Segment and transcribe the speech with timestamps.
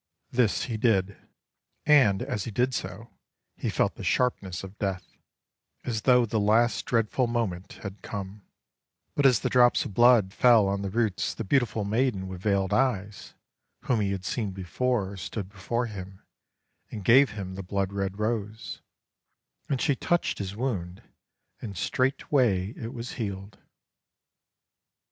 [0.31, 1.15] This he did,
[1.85, 3.11] and as he did so
[3.55, 5.15] he felt the sharpness of Death,
[5.83, 8.41] as though the last dreadful moment had come;
[9.13, 12.73] but as the drops of blood fell on the roots the beautiful maiden with veiled
[12.73, 13.35] eyes,
[13.81, 16.23] whom he had seen before stood before him
[16.89, 18.81] and gave him the blood red rose,
[19.69, 21.03] and she touched his wound
[21.61, 23.59] and straightway it was healed.